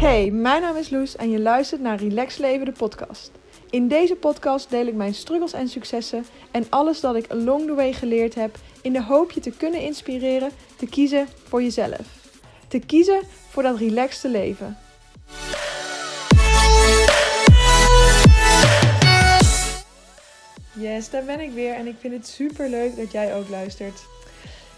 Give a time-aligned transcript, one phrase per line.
[0.00, 3.30] Hey, mijn naam is Loes en je luistert naar Relax Leven, de podcast.
[3.70, 7.74] In deze podcast deel ik mijn struggles en successen en alles dat ik along the
[7.74, 12.00] way geleerd heb in de hoop je te kunnen inspireren te kiezen voor jezelf.
[12.68, 14.78] Te kiezen voor dat relaxte leven.
[20.72, 24.04] Yes, daar ben ik weer en ik vind het super leuk dat jij ook luistert.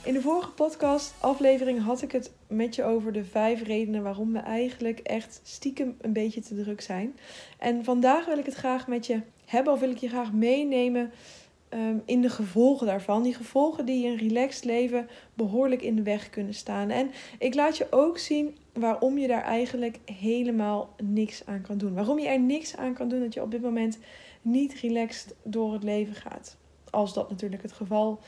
[0.05, 4.33] In de vorige podcast aflevering had ik het met je over de vijf redenen waarom
[4.33, 7.17] we eigenlijk echt stiekem een beetje te druk zijn.
[7.59, 11.13] En vandaag wil ik het graag met je hebben of wil ik je graag meenemen
[11.69, 13.23] ehm, in de gevolgen daarvan.
[13.23, 16.91] Die gevolgen die een relaxed leven behoorlijk in de weg kunnen staan.
[16.91, 21.95] En ik laat je ook zien waarom je daar eigenlijk helemaal niks aan kan doen.
[21.95, 23.99] Waarom je er niks aan kan doen dat je op dit moment
[24.43, 26.57] niet relaxed door het leven gaat.
[26.91, 28.21] Als dat natuurlijk het geval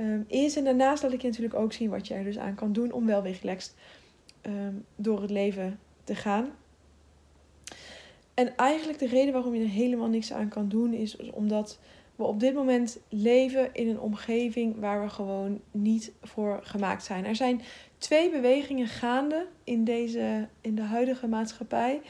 [0.00, 0.56] um, is.
[0.56, 2.92] En daarnaast laat ik je natuurlijk ook zien wat je er dus aan kan doen
[2.92, 3.74] om wel weer relaxed
[4.40, 6.50] ehm, door het leven te gaan.
[8.34, 11.78] En eigenlijk de reden waarom je er helemaal niks aan kan doen is omdat
[12.16, 17.24] we op dit moment leven in een omgeving waar we gewoon niet voor gemaakt zijn.
[17.24, 17.60] Er zijn
[17.98, 22.00] twee bewegingen gaande in, deze, in de huidige maatschappij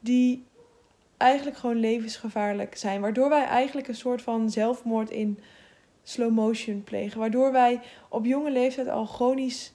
[0.00, 0.44] die
[1.16, 3.00] eigenlijk gewoon levensgevaarlijk zijn.
[3.00, 5.38] Waardoor wij eigenlijk een soort van zelfmoord in
[6.04, 7.20] slow motion plegen.
[7.20, 9.72] Waardoor wij op jonge leeftijd al chronisch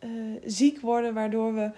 [0.00, 0.10] uh,
[0.44, 1.14] ziek worden.
[1.14, 1.70] Waardoor we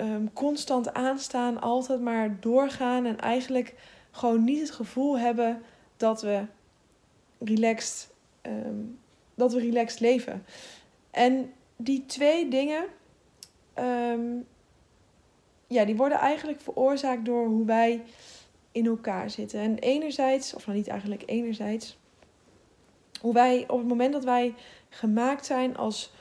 [0.00, 3.06] um, constant aanstaan, altijd maar doorgaan.
[3.06, 3.74] En eigenlijk
[4.10, 5.62] gewoon niet het gevoel hebben
[5.96, 6.44] dat we
[7.38, 8.10] relaxed,
[8.42, 8.98] um,
[9.34, 10.44] dat we relaxed leven.
[11.10, 12.84] En die twee dingen.
[13.78, 14.46] Um,
[15.66, 18.02] ja, die worden eigenlijk veroorzaakt door hoe wij
[18.72, 19.60] in elkaar zitten.
[19.60, 21.98] En enerzijds, of nou niet eigenlijk enerzijds,
[23.20, 24.54] hoe wij op het moment dat wij
[24.88, 26.12] gemaakt zijn als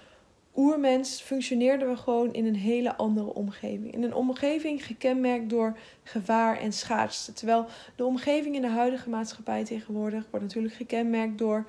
[0.56, 3.94] oermens, functioneerden we gewoon in een hele andere omgeving.
[3.94, 7.34] In een omgeving gekenmerkt door gevaar en schaarste.
[7.34, 11.66] Terwijl de omgeving in de huidige maatschappij tegenwoordig wordt natuurlijk gekenmerkt door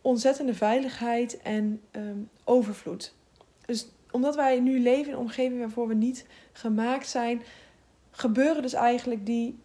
[0.00, 3.14] ontzettende veiligheid en um, overvloed.
[3.66, 7.42] Dus omdat wij nu leven in een omgeving waarvoor we niet gemaakt zijn,
[8.10, 9.58] gebeuren dus eigenlijk die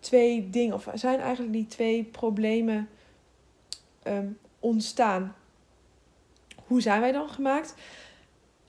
[0.00, 2.88] twee dingen, of zijn eigenlijk die twee problemen
[4.08, 5.34] um, ontstaan.
[6.66, 7.74] Hoe zijn wij dan gemaakt?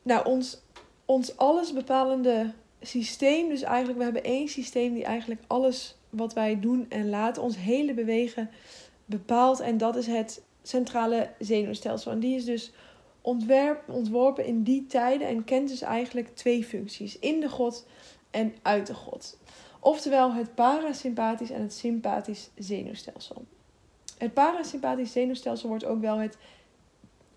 [0.01, 0.61] Nou, ons,
[1.05, 6.59] ons alles bepalende systeem, dus eigenlijk, we hebben één systeem die eigenlijk alles wat wij
[6.59, 8.49] doen en laten, ons hele bewegen
[9.05, 9.59] bepaalt.
[9.59, 12.11] En dat is het centrale zenuwstelsel.
[12.11, 12.71] En die is dus
[13.87, 17.87] ontworpen in die tijden en kent dus eigenlijk twee functies: in de God
[18.31, 19.37] en uit de God.
[19.79, 23.45] Oftewel het parasympathisch en het sympathisch zenuwstelsel.
[24.19, 26.37] Het parasympathisch zenuwstelsel wordt ook wel het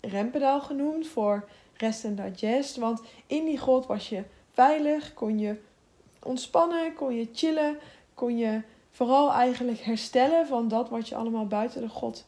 [0.01, 2.75] rempedaal genoemd voor rest en digest.
[2.75, 5.55] Want in die god was je veilig, kon je
[6.23, 7.77] ontspannen, kon je chillen,
[8.13, 12.25] kon je vooral eigenlijk herstellen van dat wat je allemaal buiten de god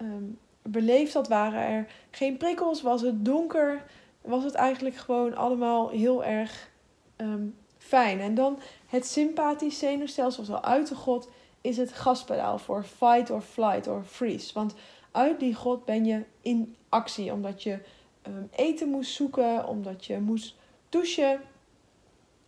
[0.00, 1.28] um, beleefd had.
[1.28, 3.84] Waren er geen prikkels, was het donker,
[4.20, 6.70] was het eigenlijk gewoon allemaal heel erg
[7.16, 8.20] um, fijn.
[8.20, 11.28] En dan het sympathisch zenuwstelsel, zoals al uit de god,
[11.60, 14.52] is het gaspedaal voor fight or flight or freeze.
[14.54, 14.74] Want
[15.12, 17.78] uit die god ben je in actie, omdat je
[18.26, 20.56] um, eten moest zoeken, omdat je moest
[20.88, 21.40] douchen.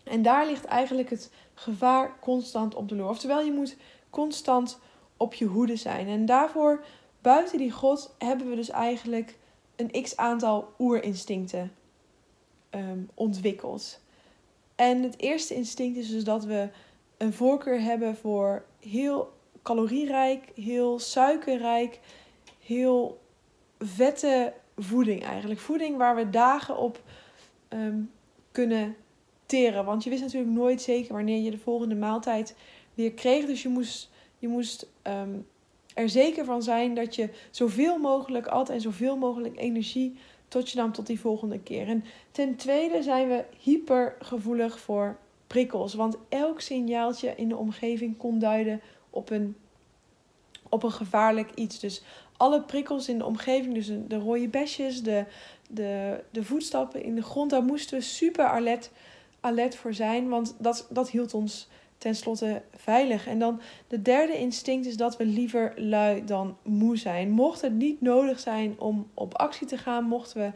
[0.04, 3.08] En daar ligt eigenlijk het gevaar constant op de loer.
[3.08, 3.76] Oftewel, je moet
[4.10, 4.78] constant
[5.16, 6.08] op je hoede zijn.
[6.08, 6.84] En daarvoor,
[7.20, 9.38] buiten die god, hebben we dus eigenlijk
[9.76, 11.72] een x aantal oerinstincten
[12.70, 14.00] um, ontwikkeld.
[14.74, 16.68] En het eerste instinct is dus dat we
[17.16, 19.32] een voorkeur hebben voor heel
[19.62, 22.00] calorierijk, heel suikerrijk,
[22.58, 23.20] heel
[23.78, 25.60] vette voeding eigenlijk.
[25.60, 27.02] Voeding waar we dagen op
[27.68, 28.10] um,
[28.52, 28.96] kunnen
[29.46, 29.84] teren.
[29.84, 32.56] Want je wist natuurlijk nooit zeker wanneer je de volgende maaltijd
[32.94, 33.46] weer kreeg.
[33.46, 35.46] Dus je moest, je moest um,
[35.94, 40.78] er zeker van zijn dat je zoveel mogelijk at en zoveel mogelijk energie tot je
[40.78, 41.88] nam tot die volgende keer.
[41.88, 45.18] En ten tweede zijn we hypergevoelig voor
[45.50, 45.94] prikkels.
[45.94, 48.80] Want elk signaaltje in de omgeving kon duiden
[49.10, 49.56] op een,
[50.68, 51.78] op een gevaarlijk iets.
[51.78, 52.02] Dus
[52.36, 55.24] alle prikkels in de omgeving, dus de rode besjes, de,
[55.70, 58.90] de, de voetstappen in de grond, daar moesten we super alert,
[59.40, 60.28] alert voor zijn.
[60.28, 61.68] Want dat, dat hield ons
[61.98, 63.26] tenslotte veilig.
[63.26, 67.30] En dan de derde instinct is dat we liever lui dan moe zijn.
[67.30, 70.52] Mocht het niet nodig zijn om op actie te gaan, mochten we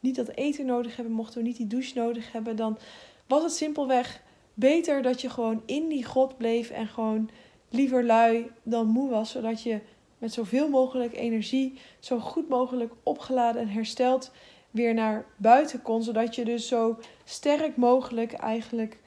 [0.00, 2.78] niet dat eten nodig hebben, mochten we niet die douche nodig hebben, dan
[3.26, 4.22] was het simpelweg
[4.54, 7.30] beter dat je gewoon in die god bleef en gewoon
[7.68, 9.80] liever lui dan moe was, zodat je
[10.18, 14.30] met zoveel mogelijk energie, zo goed mogelijk opgeladen en hersteld
[14.70, 18.98] weer naar buiten kon, zodat je dus zo sterk mogelijk eigenlijk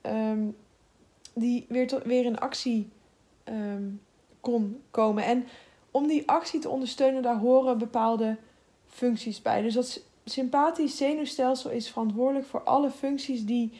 [0.00, 0.48] ehm,
[1.34, 2.88] die weer, weer in actie
[3.44, 3.88] ehm,
[4.40, 5.24] kon komen.
[5.24, 5.46] En
[5.90, 8.36] om die actie te ondersteunen, daar horen bepaalde
[8.86, 9.62] functies bij.
[9.62, 13.72] Dus dat sympathisch zenuwstelsel is verantwoordelijk voor alle functies die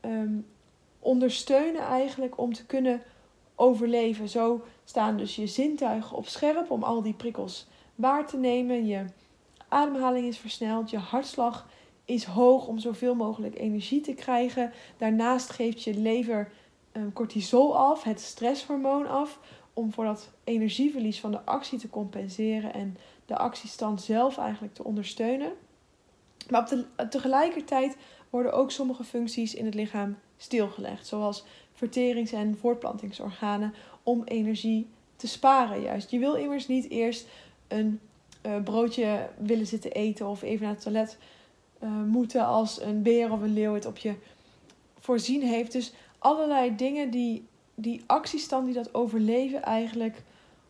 [0.00, 0.38] ehm,
[1.04, 3.02] ondersteunen eigenlijk om te kunnen
[3.54, 4.28] overleven.
[4.28, 8.86] Zo staan dus je zintuigen op scherp om al die prikkels waar te nemen.
[8.86, 9.04] Je
[9.68, 11.66] ademhaling is versneld, je hartslag
[12.04, 14.72] is hoog om zoveel mogelijk energie te krijgen.
[14.96, 16.52] Daarnaast geeft je lever
[16.92, 19.38] um, cortisol af, het stresshormoon af,
[19.72, 22.96] om voor dat energieverlies van de actie te compenseren en
[23.26, 25.52] de actiestand zelf eigenlijk te ondersteunen.
[26.50, 27.96] Maar op de, tegelijkertijd
[28.34, 34.86] worden ook sommige functies in het lichaam stilgelegd, zoals verterings- en voortplantingsorganen, om energie
[35.16, 36.10] te sparen juist.
[36.10, 37.26] Je wil immers niet eerst
[37.68, 38.00] een
[38.46, 41.18] uh, broodje willen zitten eten of even naar het toilet
[41.82, 44.14] uh, moeten als een beer of een leeuw het op je
[44.98, 45.72] voorzien heeft.
[45.72, 50.22] Dus allerlei dingen die die actiestand, die dat overleven eigenlijk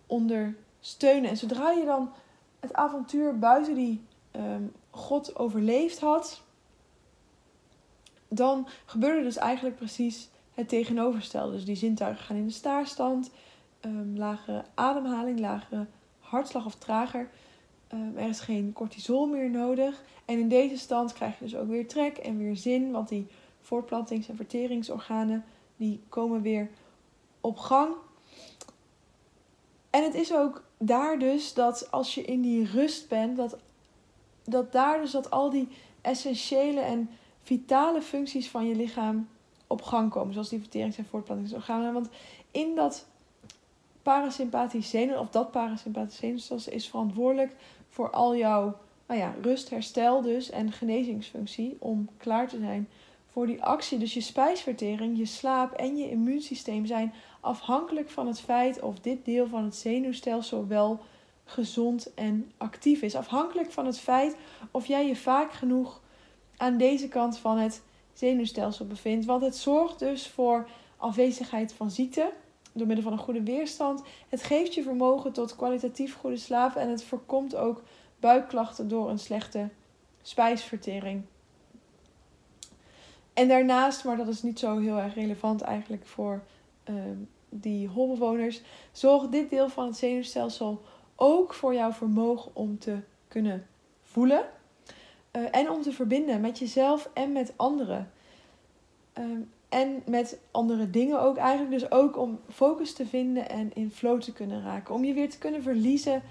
[0.06, 1.30] ondersteunen.
[1.30, 2.12] En zodra je dan
[2.60, 4.00] het avontuur buiten die
[4.36, 6.42] um, God overleefd had,
[8.34, 11.52] dan gebeurde dus eigenlijk precies het tegenovergestelde.
[11.52, 13.30] Dus die zintuigen gaan in de staarstand,
[13.80, 15.86] um, lagere ademhaling, lagere
[16.18, 17.28] hartslag of trager.
[17.92, 20.02] Um, er is geen cortisol meer nodig.
[20.24, 23.26] En in deze stand krijg je dus ook weer trek en weer zin, want die
[23.60, 25.44] voortplantings- en verteringsorganen
[25.76, 26.70] die komen weer
[27.40, 27.94] op gang.
[29.90, 33.58] En het is ook daar dus dat als je in die rust bent, dat,
[34.44, 35.68] dat daar dus dat al die
[36.00, 37.10] essentiële en
[37.44, 39.28] vitale functies van je lichaam
[39.66, 40.32] op gang komen.
[40.32, 41.92] Zoals die verterings- en voortplantingsorganen.
[41.92, 42.08] Want
[42.50, 43.06] in dat
[44.02, 47.56] parasympathisch zenuw, of dat parasympathisch zenuwstelsel is verantwoordelijk
[47.88, 48.76] voor al jouw
[49.06, 51.76] nou ja, rust, herstel dus en genezingsfunctie.
[51.78, 52.88] Om klaar te zijn
[53.30, 53.98] voor die actie.
[53.98, 59.24] Dus je spijsvertering, je slaap en je immuunsysteem zijn afhankelijk van het feit of dit
[59.24, 61.00] deel van het zenuwstelsel wel
[61.44, 63.14] gezond en actief is.
[63.14, 64.36] Afhankelijk van het feit
[64.70, 66.00] of jij je vaak genoeg
[66.56, 69.26] aan deze kant van het zenuwstelsel bevindt.
[69.26, 72.32] Want het zorgt dus voor afwezigheid van ziekte
[72.72, 74.02] door middel van een goede weerstand.
[74.28, 77.82] Het geeft je vermogen tot kwalitatief goede slaap en het voorkomt ook
[78.20, 79.68] buikklachten door een slechte
[80.22, 81.22] spijsvertering.
[83.32, 86.42] En daarnaast, maar dat is niet zo heel erg relevant eigenlijk voor
[86.84, 87.16] ehm,
[87.48, 88.62] die holbewoners,
[88.92, 90.82] zorgt dit deel van het zenuwstelsel
[91.16, 92.98] ook voor jouw vermogen om te
[93.28, 93.66] kunnen
[94.02, 94.44] voelen.
[95.36, 98.10] Uh, en om te verbinden met jezelf en met anderen.
[99.12, 101.70] Ehm, en met andere dingen ook eigenlijk.
[101.70, 104.94] Dus ook om focus te vinden en in flow te kunnen raken.
[104.94, 106.22] Om je weer te kunnen verliezen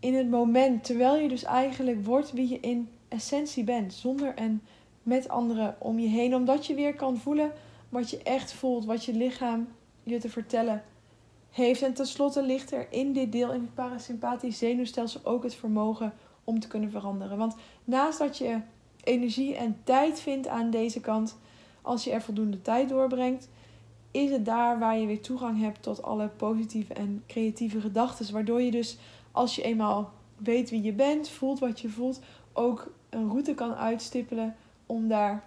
[0.00, 0.84] in het moment.
[0.84, 3.94] Terwijl je dus eigenlijk wordt wie je in essentie bent.
[3.94, 4.62] Zonder en
[5.02, 6.34] met anderen om je heen.
[6.34, 7.52] Omdat je weer kan voelen
[7.88, 8.84] wat je echt voelt.
[8.84, 9.68] Wat je lichaam
[10.02, 10.82] je te vertellen
[11.50, 11.82] heeft.
[11.82, 16.12] En tenslotte ligt er in dit deel, in het parasympathisch zenuwstelsel, ook het vermogen
[16.46, 17.38] om te kunnen veranderen.
[17.38, 17.54] Want
[17.84, 18.60] naast dat je
[19.02, 21.38] energie en tijd vindt aan deze kant,
[21.82, 23.48] als je er voldoende tijd doorbrengt,
[24.10, 28.32] is het daar waar je weer toegang hebt tot alle positieve en creatieve gedachten.
[28.32, 28.98] Waardoor je dus,
[29.32, 32.20] als je eenmaal weet wie je bent, voelt wat je voelt,
[32.52, 34.56] ook een route kan uitstippelen
[34.86, 35.44] om daar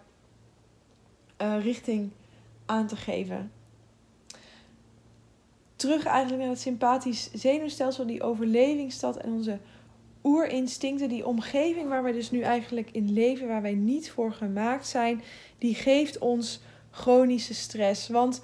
[1.41, 2.11] uh, richting
[2.65, 3.51] aan te geven.
[5.75, 9.59] Terug eigenlijk naar het sympathisch zenuwstelsel, die overlevingsstad en onze
[10.23, 14.87] oerinstincten, die omgeving waar wij dus nu eigenlijk in leven, waar wij niet voor gemaakt
[14.87, 15.21] zijn,
[15.57, 16.61] die geeft ons
[16.91, 18.07] chronische stress.
[18.07, 18.41] Want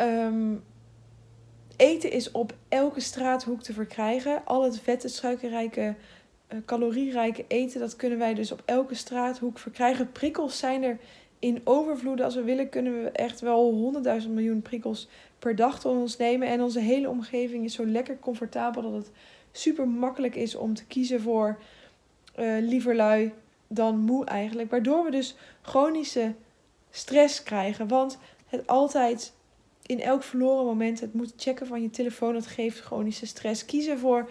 [0.00, 0.64] um,
[1.76, 4.44] eten is op elke straathoek te verkrijgen.
[4.44, 5.94] Al het vette, suikerrijke,
[6.48, 10.12] uh, calorierijke eten, dat kunnen wij dus op elke straathoek verkrijgen.
[10.12, 10.98] Prikkels zijn er
[11.38, 12.24] in overvloeden.
[12.24, 16.48] Als we willen, kunnen we echt wel honderdduizend miljoen prikkels per dag tot ons nemen.
[16.48, 19.10] En onze hele omgeving is zo lekker comfortabel dat het
[19.56, 21.58] super makkelijk is om te kiezen voor
[22.38, 23.32] uh, liever lui
[23.68, 24.70] dan moe eigenlijk.
[24.70, 26.34] Waardoor we dus chronische
[26.90, 27.88] stress krijgen.
[27.88, 29.32] Want het altijd
[29.86, 33.64] in elk verloren moment het moeten checken van je telefoon, dat geeft chronische stress.
[33.64, 34.30] Kiezen voor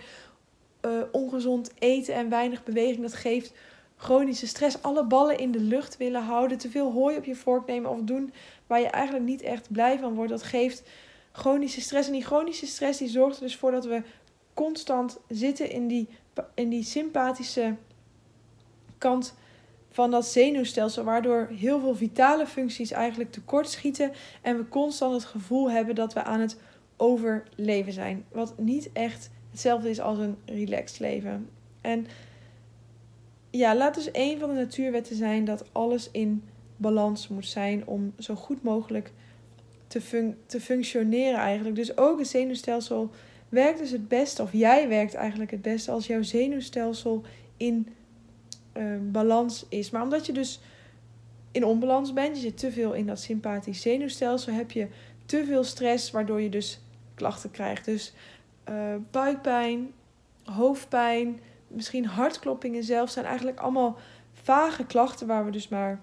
[0.86, 3.54] uh, ongezond eten en weinig beweging, dat geeft
[3.96, 4.82] chronische stress.
[4.82, 8.00] Alle ballen in de lucht willen houden, te veel hooi op je vork nemen of
[8.02, 8.34] doen
[8.68, 10.84] waar je eigenlijk niet echt blij van wordt, dat geeft
[11.32, 12.08] chronische stress.
[12.08, 14.02] En die chronische stress die zorgt er dus voor dat we
[14.54, 16.08] constant zitten in die,
[16.54, 17.76] in die sympathische
[18.98, 19.36] kant
[19.90, 25.26] van dat zenuwstelsel, waardoor heel veel vitale functies eigenlijk tekort schieten en we constant het
[25.26, 26.58] gevoel hebben dat we aan het
[26.98, 28.26] overleven zijn.
[28.32, 31.50] Wat niet echt hetzelfde is als een relaxed leven.
[31.82, 32.08] En
[33.50, 36.44] ja, laat dus een van de natuurwetten zijn dat alles in
[36.78, 39.12] balans moet zijn om zo goed mogelijk
[39.88, 41.76] te, fun te functioneren eigenlijk.
[41.76, 43.10] Dus ook het zenuwstelsel
[43.54, 47.24] werkt dus het beste, of jij werkt eigenlijk het beste als jouw zenuwstelsel
[47.58, 47.88] in
[48.78, 49.90] uh, balans is.
[49.90, 50.60] Maar omdat je dus
[51.52, 54.88] in onbalans bent, je zit te veel in dat sympathisch zenuwstelsel, heb je
[55.26, 56.82] te veel stress, waardoor je dus
[57.16, 57.86] klachten krijgt.
[57.86, 58.14] Dus
[58.70, 58.76] uh,
[59.12, 59.92] buikpijn,
[60.44, 63.98] hoofdpijn, misschien hartkloppingen zelf zijn eigenlijk allemaal
[64.34, 66.02] vage klachten waar we dus maar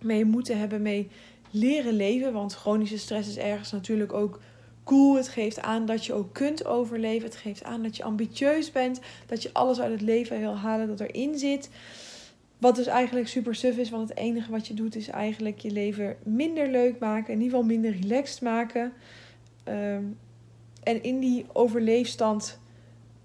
[0.00, 1.10] mee moeten hebben, mee
[1.50, 2.32] leren leven.
[2.32, 4.40] Want chronische stress is ergens natuurlijk ook
[4.86, 5.16] cool.
[5.16, 7.28] Het geeft aan dat je ook kunt overleven.
[7.28, 9.00] Het geeft aan dat je ambitieus bent.
[9.26, 11.70] Dat je alles uit het leven wil halen dat erin zit.
[12.58, 15.70] Wat dus eigenlijk super suf is, want het enige wat je doet is eigenlijk je
[15.70, 17.32] leven minder leuk maken.
[17.32, 18.92] In ieder geval minder relaxed maken.
[19.64, 20.04] Ehm,
[20.82, 22.58] en in die overleefstand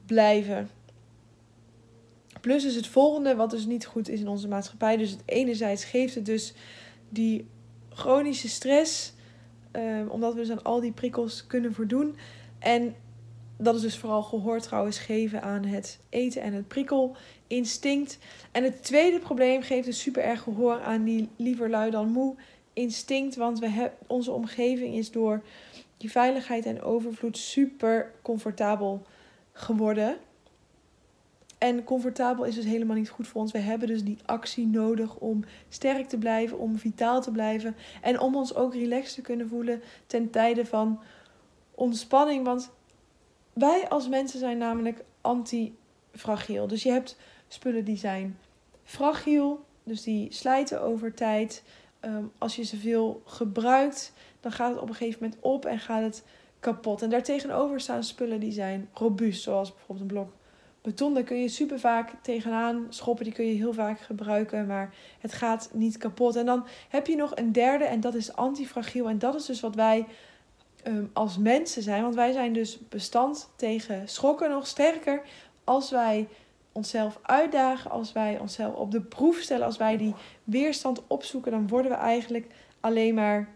[0.05, 0.69] blijven.
[2.41, 4.97] Plus is het volgende, wat dus niet goed is in onze maatschappij.
[4.97, 6.53] Dus het enerzijds geeft het dus
[7.09, 7.45] die
[7.89, 9.13] chronische stress.
[9.71, 12.15] Um, omdat we dus aan al die prikkels kunnen voldoen.
[12.59, 12.95] En
[13.57, 18.17] dat is dus vooral gehoor trouwens geven aan het eten en het prikkelinstinct.
[18.51, 22.35] En het tweede probleem geeft dus super erg gehoor aan die liever lui dan moe
[22.73, 23.35] instinct.
[23.35, 25.43] Want we onze omgeving is door
[25.97, 29.05] die veiligheid en overvloed super comfortabel
[29.51, 30.17] geworden.
[31.61, 33.51] En comfortabel is dus helemaal niet goed voor ons.
[33.51, 37.75] We hebben dus die actie nodig om sterk te blijven, om vitaal te blijven.
[38.01, 41.01] En om ons ook relaxed te kunnen voelen ten tijde van
[41.71, 42.45] ontspanning.
[42.45, 42.71] Want
[43.53, 46.67] wij als mensen zijn namelijk antifragiel.
[46.67, 48.37] Dus je hebt spullen die zijn
[48.83, 51.63] fragiel, dus die slijten over tijd.
[51.99, 55.79] Ehm, als je ze veel gebruikt, dan gaat het op een gegeven moment op en
[55.79, 56.23] gaat het
[56.59, 57.01] kapot.
[57.01, 60.39] En daartegenover staan spullen die zijn robuust, zoals bijvoorbeeld een blok
[60.81, 61.13] beton.
[61.13, 65.33] Daar kun je super vaak tegenaan schoppen, die kun je heel vaak gebruiken, maar het
[65.33, 66.35] gaat niet kapot.
[66.35, 69.09] En dan heb je nog een derde en dat is antifragiel.
[69.09, 70.05] En dat is dus wat wij
[70.83, 75.21] um, als mensen zijn, want wij zijn dus bestand tegen schokken nog sterker
[75.63, 76.27] als wij
[76.71, 81.67] onszelf uitdagen, als wij onszelf op de proef stellen, als wij die weerstand opzoeken, dan
[81.67, 82.47] worden we eigenlijk
[82.79, 83.49] alleen maar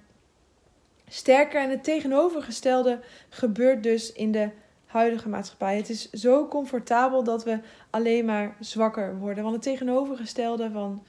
[1.07, 1.61] sterker.
[1.61, 4.49] En het tegenovergestelde gebeurt dus in de
[4.95, 5.77] huidige maatschappij.
[5.77, 7.59] Het is zo comfortabel dat we
[7.89, 9.43] alleen maar zwakker worden.
[9.43, 11.03] Want het tegenovergestelde van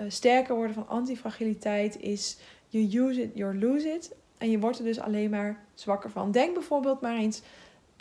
[0.00, 4.14] uh, sterker worden van antifragiliteit is you use it, you lose it.
[4.38, 6.30] En je wordt er dus alleen maar zwakker van.
[6.30, 7.42] Denk bijvoorbeeld maar eens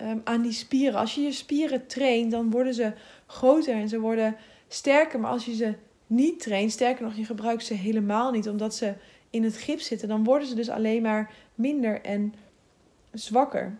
[0.01, 0.99] um, aan die spieren.
[0.99, 2.93] Als je je spieren traint, dan worden ze
[3.25, 4.35] groter en ze worden
[4.67, 5.19] sterker.
[5.19, 5.73] Maar als je ze
[6.07, 8.93] niet traint, sterker nog, je gebruikt ze helemaal niet omdat ze
[9.29, 12.33] in het gips zitten, dan worden ze dus alleen maar minder en
[13.11, 13.77] zwakker.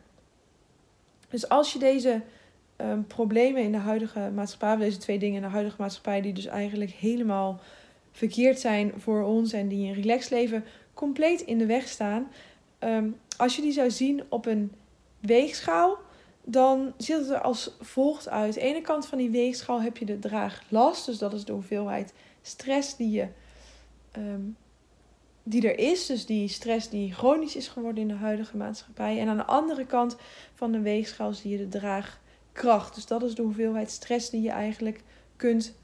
[1.29, 2.21] Dus als je deze
[2.77, 6.45] um, problemen in de huidige maatschappij, deze twee dingen in de huidige maatschappij, die dus
[6.45, 7.59] eigenlijk helemaal
[8.11, 12.27] verkeerd zijn voor ons en die een relaxed leven compleet in de weg staan,
[12.79, 14.71] um, als je die zou zien op een
[15.19, 15.97] weegschaal,
[16.43, 18.53] dan ziet het er als volgt uit.
[18.53, 22.13] De ene kant van die weegschaal heb je de draaglast, dus dat is de hoeveelheid
[22.41, 23.27] stress die je
[24.17, 24.57] um,
[25.49, 26.05] die er is.
[26.05, 29.19] Dus die stress die chronisch is geworden in de huidige maatschappij.
[29.19, 30.17] En aan de andere kant
[30.53, 32.95] van de weegschaal zie je de draagkracht.
[32.95, 35.03] Dus dat is de hoeveelheid stress die je eigenlijk
[35.35, 35.75] kunt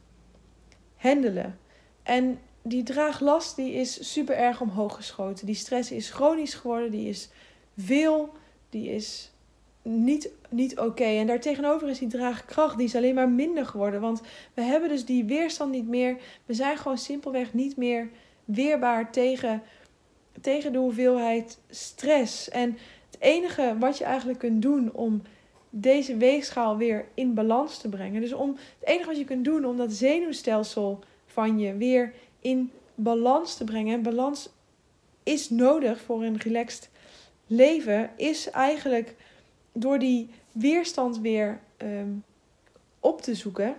[0.95, 1.59] handelen.
[2.03, 5.45] En die draaglast die is super erg omhoog geschoten.
[5.45, 7.29] Die stress is chronisch geworden, die is
[7.77, 8.33] veel,
[8.69, 9.31] die is
[9.81, 11.03] niet, niet oké.
[11.03, 14.01] En daartegenover is die draagkracht, die is alleen maar minder geworden.
[14.01, 14.21] Want
[14.53, 16.17] we hebben dus die weerstand niet meer.
[16.45, 18.09] We zijn gewoon simpelweg niet meer
[18.45, 19.61] weerbaar tegen,
[20.41, 22.49] tegen de hoeveelheid stress.
[22.49, 22.77] En
[23.11, 25.21] het enige wat je eigenlijk kunt doen om
[25.69, 28.21] deze weegschaal weer in balans te brengen.
[28.21, 28.49] Dus om,
[28.79, 33.63] het enige wat je kunt doen om dat zenuwstelsel van je weer in balans te
[33.63, 33.93] brengen.
[33.93, 34.49] En balans
[35.23, 36.89] is nodig voor een relaxed
[37.47, 38.09] leven.
[38.15, 39.15] Is eigenlijk
[39.71, 42.09] door die weerstand weer ehm,
[42.99, 43.75] op te zoeken.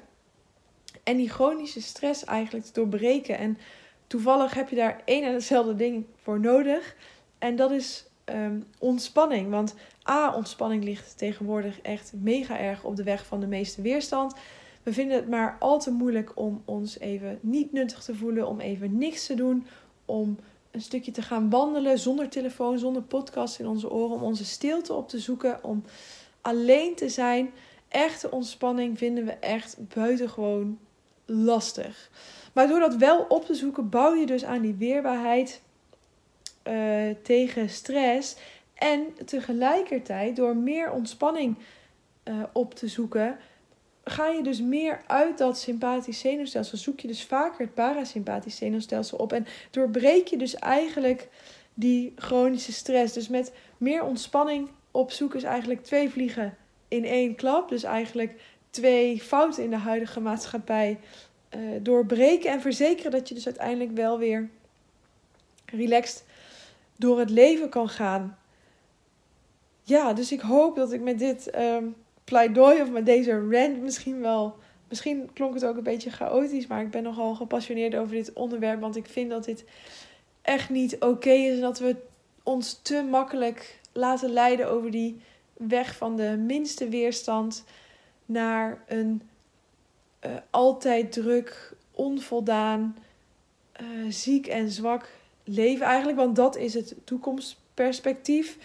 [1.02, 3.38] En die chronische stress eigenlijk te doorbreken.
[3.38, 3.58] En
[4.06, 6.96] toevallig heb je daar één en hetzelfde ding voor nodig.
[7.38, 9.50] En dat is um, ontspanning.
[9.50, 9.74] Want
[10.08, 14.34] A, ontspanning ligt tegenwoordig echt mega erg op de weg van de meeste weerstand.
[14.82, 18.60] We vinden het maar al te moeilijk om ons even niet nuttig te voelen, om
[18.60, 19.66] even niks te doen,
[20.04, 20.38] om
[20.70, 24.92] een stukje te gaan wandelen zonder telefoon, zonder podcast in onze oren, om onze stilte
[24.92, 25.84] op te zoeken, om
[26.40, 27.50] alleen te zijn.
[27.88, 30.78] Echte ontspanning vinden we echt buitengewoon
[31.24, 32.10] lastig.
[32.56, 35.62] Maar door dat wel op te zoeken, bouw je dus aan die weerbaarheid
[36.68, 38.36] uh, tegen stress.
[38.74, 41.56] En tegelijkertijd, door meer ontspanning
[42.24, 43.38] uh, op te zoeken,
[44.04, 46.78] ga je dus meer uit dat sympathisch zenuwstelsel.
[46.78, 49.32] Zoek je dus vaker het parasympathisch zenuwstelsel op.
[49.32, 51.28] En doorbreek je dus eigenlijk
[51.74, 53.12] die chronische stress.
[53.12, 56.56] Dus met meer ontspanning op zoek is eigenlijk twee vliegen
[56.88, 57.68] in één klap.
[57.68, 60.98] Dus eigenlijk twee fouten in de huidige maatschappij
[61.54, 64.48] uh, doorbreken en verzekeren dat je dus uiteindelijk wel weer
[65.66, 66.24] relaxed
[66.96, 68.38] door het leven kan gaan.
[69.82, 74.20] Ja, dus ik hoop dat ik met dit um, pleidooi of met deze rant misschien
[74.20, 74.56] wel.
[74.88, 78.80] Misschien klonk het ook een beetje chaotisch, maar ik ben nogal gepassioneerd over dit onderwerp.
[78.80, 79.64] Want ik vind dat dit
[80.42, 81.54] echt niet oké is.
[81.54, 81.96] En dat we
[82.42, 85.20] ons te makkelijk laten leiden over die
[85.52, 87.64] weg van de minste weerstand
[88.26, 89.22] naar een
[90.26, 92.96] uh, altijd druk, onvoldaan,
[93.80, 95.08] uh, ziek en zwak
[95.44, 96.18] leven eigenlijk.
[96.18, 98.58] Want dat is het toekomstperspectief.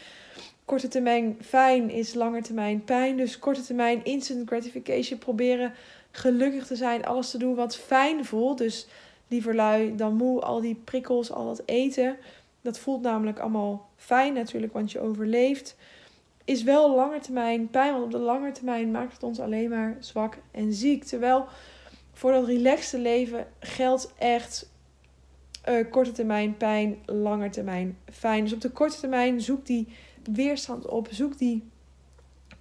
[0.66, 3.18] Korte termijn fijn is lange termijn pijn.
[3.18, 5.20] Dus korte termijn instant gratification.
[5.20, 5.74] Proberen
[6.12, 7.06] gelukkig te zijn.
[7.06, 8.58] Alles te doen wat fijn voelt.
[8.58, 8.88] Dus
[9.28, 10.42] liever lui dan moe.
[10.42, 12.18] Al die prikkels, al dat eten.
[12.62, 15.76] Dat voelt namelijk allemaal fijn natuurlijk, want je overleeft.
[16.46, 19.98] Is wel lange termijn pijn, want op de lange termijn maakt het ons alleen maar
[20.00, 21.04] zwak en ziek.
[21.04, 21.46] Terwijl
[22.14, 24.70] voor dat relaxte leven geldt echt
[25.70, 28.44] uh, korte termijn pijn, lange termijn fijn.
[28.44, 29.88] Dus op de korte termijn zoek die
[30.32, 31.64] weerstand op, zoek die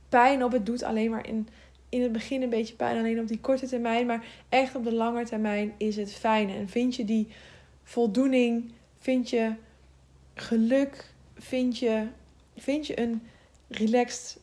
[0.08, 0.52] pijn op.
[0.52, 1.48] Het doet alleen maar in,
[1.88, 4.06] in het begin een beetje pijn, alleen op die korte termijn.
[4.06, 6.50] Maar echt op de lange termijn is het fijn.
[6.50, 7.28] En vind je die
[7.82, 9.52] voldoening, vind je
[10.34, 12.06] geluk, vind je,
[12.56, 13.22] vind je een
[13.70, 14.40] relaxed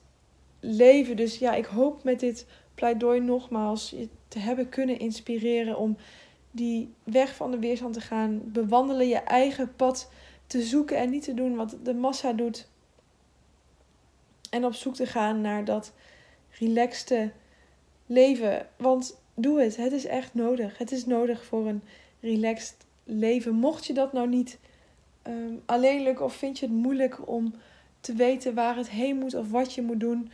[0.60, 1.16] leven.
[1.16, 5.98] Dus ja, ik hoop met dit pleidooi nogmaals je te hebben kunnen inspireren om
[6.52, 8.42] die weg van de weerstand te gaan.
[8.46, 10.12] Bewandelen je eigen pad
[10.48, 12.68] te zoeken en niet te doen wat de massa doet.
[14.50, 15.94] En op zoek te gaan naar dat
[16.60, 17.32] relaxte
[18.06, 18.68] leven.
[18.78, 19.78] Want doe het.
[19.78, 20.78] Het is echt nodig.
[20.78, 21.84] Het is nodig voor een
[22.20, 23.54] relaxed leven.
[23.54, 24.60] Mocht je dat nou niet
[25.28, 27.54] um, alleen lukken of vind je het moeilijk om
[28.08, 30.32] te weten waar het heen moet of wat je moet doen.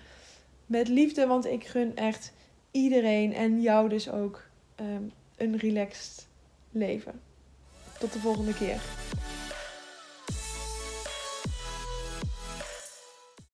[0.66, 1.26] met liefde.
[1.26, 2.32] Want ik gun echt
[2.70, 4.46] iedereen en jou dus ook
[4.80, 6.26] um, een relaxed
[6.70, 7.20] leven.
[7.98, 8.80] Tot de volgende keer.